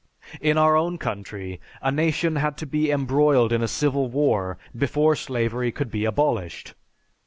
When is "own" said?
0.75-0.97